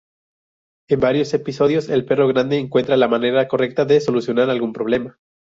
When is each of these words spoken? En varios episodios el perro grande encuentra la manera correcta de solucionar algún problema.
En 0.89 0.99
varios 0.99 1.31
episodios 1.35 1.87
el 1.87 2.05
perro 2.05 2.27
grande 2.27 2.57
encuentra 2.57 2.97
la 2.97 3.07
manera 3.07 3.47
correcta 3.47 3.85
de 3.85 4.01
solucionar 4.01 4.49
algún 4.49 4.73
problema. 4.73 5.19